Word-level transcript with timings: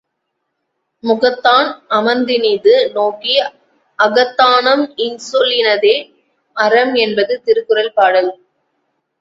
முகத்தான் 1.03 1.67
அமர்ந்தினிது 1.89 2.73
நோக்கி 2.93 3.35
அகத்தானாம் 3.99 4.83
இன்சொலினதே 5.05 5.95
அறம் 6.57 6.93
என்பது 7.03 7.35
திருக்குறள் 7.45 7.93
பாடல். 7.93 8.31